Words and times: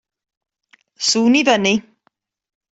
Sŵn 1.09 1.33
i 1.39 1.43
fyny 1.53 1.77